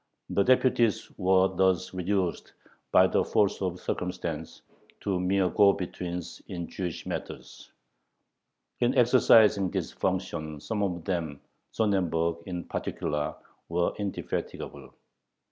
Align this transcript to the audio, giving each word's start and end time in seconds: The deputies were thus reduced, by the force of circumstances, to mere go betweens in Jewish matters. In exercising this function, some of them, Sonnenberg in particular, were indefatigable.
The 0.31 0.41
deputies 0.41 1.11
were 1.17 1.47
thus 1.47 1.93
reduced, 1.93 2.53
by 2.91 3.05
the 3.05 3.23
force 3.23 3.61
of 3.61 3.79
circumstances, 3.79 4.63
to 5.01 5.19
mere 5.19 5.47
go 5.51 5.73
betweens 5.73 6.41
in 6.47 6.65
Jewish 6.67 7.05
matters. 7.05 7.71
In 8.79 8.97
exercising 8.97 9.69
this 9.69 9.91
function, 9.91 10.59
some 10.59 10.81
of 10.81 11.05
them, 11.05 11.39
Sonnenberg 11.69 12.37
in 12.47 12.63
particular, 12.63 13.35
were 13.69 13.93
indefatigable. 13.99 14.91